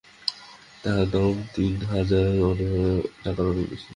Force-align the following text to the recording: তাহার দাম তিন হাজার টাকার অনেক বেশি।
তাহার 0.83 1.07
দাম 1.13 1.35
তিন 1.53 1.73
হাজার 1.91 2.27
টাকার 3.23 3.45
অনেক 3.51 3.65
বেশি। 3.71 3.87